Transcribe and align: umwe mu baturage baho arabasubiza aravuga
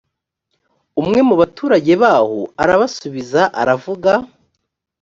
umwe 1.01 1.19
mu 1.27 1.35
baturage 1.41 1.93
baho 2.01 2.39
arabasubiza 2.63 3.41
aravuga 3.61 4.11